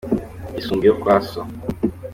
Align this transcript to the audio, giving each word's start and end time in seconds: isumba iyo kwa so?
isumba 0.59 0.83
iyo 0.85 0.95
kwa 1.01 1.15
so? 1.29 1.39